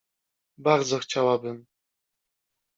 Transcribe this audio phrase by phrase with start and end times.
[0.57, 1.65] Bardzo chciałabym.